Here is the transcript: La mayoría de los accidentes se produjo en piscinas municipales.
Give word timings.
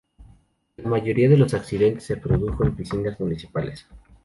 La 0.77 0.89
mayoría 0.89 1.29
de 1.29 1.37
los 1.37 1.53
accidentes 1.53 2.05
se 2.05 2.17
produjo 2.17 2.65
en 2.65 2.75
piscinas 2.75 3.19
municipales. 3.19 3.85